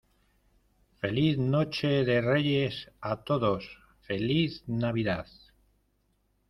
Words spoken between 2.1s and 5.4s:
Reyes a todos. feliz Navidad.